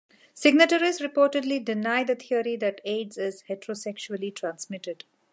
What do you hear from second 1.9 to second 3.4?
the theory "that Aids